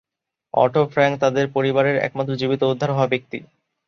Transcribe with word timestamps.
Auto 0.53 0.81
Frank 0.93 1.13
তাদের 1.23 1.45
পরিবারের 1.55 1.95
একমাত্র 1.99 2.31
জীবিত 2.41 2.61
উদ্ধার 2.63 2.93
হওয়া 2.93 3.11
ব্যক্তি। 3.13 3.37